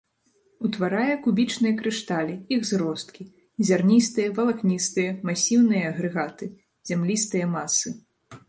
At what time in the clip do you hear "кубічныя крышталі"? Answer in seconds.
1.25-2.33